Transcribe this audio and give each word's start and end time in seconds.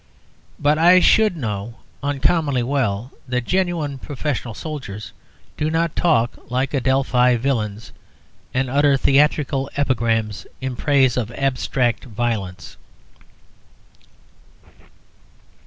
But 0.57 0.79
I 0.79 0.99
should 0.99 1.37
know 1.37 1.75
uncommonly 2.01 2.63
well 2.63 3.11
that 3.27 3.45
genuine 3.45 3.99
professional 3.99 4.55
soldiers 4.55 5.13
do 5.57 5.69
not 5.69 5.95
talk 5.95 6.49
like 6.49 6.73
Adelphi 6.73 7.35
villains 7.35 7.91
and 8.51 8.67
utter 8.67 8.97
theatrical 8.97 9.69
epigrams 9.77 10.47
in 10.59 10.75
praise 10.75 11.17
of 11.17 11.29
abstract 11.33 12.05
violence. 12.05 12.77